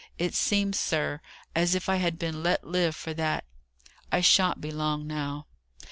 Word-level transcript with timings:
It 0.17 0.33
seems, 0.33 0.79
sir, 0.79 1.21
as 1.53 1.75
if 1.75 1.87
I 1.87 1.97
had 1.97 2.17
been 2.17 2.41
let 2.41 2.63
live 2.65 2.95
for 2.95 3.13
that. 3.13 3.45
I 4.11 4.19
shan't 4.19 4.59
be 4.59 4.71
long 4.71 5.05
now." 5.05 5.45